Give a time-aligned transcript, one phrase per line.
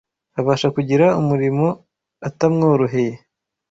[0.39, 1.67] abasha kugira umurimo
[2.27, 3.15] utamworoheye